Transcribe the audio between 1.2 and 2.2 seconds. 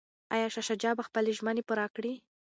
ژمني پوره کړي؟